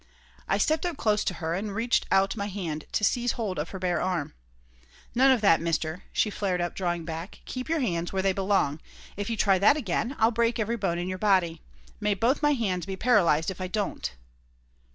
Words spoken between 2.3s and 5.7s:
my hand to seize hold of her bare arm "None of that,